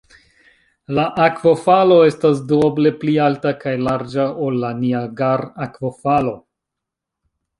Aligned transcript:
La 0.99 1.03
akvofalo 1.25 1.97
estas 2.05 2.39
duoble 2.51 2.93
pli 3.03 3.13
alta 3.27 3.53
kaj 3.65 3.75
larĝa 3.89 4.25
ol 4.47 4.57
la 4.65 4.71
Niagar-akvofalo. 4.79 6.33